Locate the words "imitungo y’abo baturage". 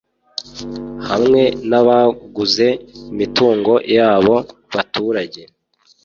3.11-5.41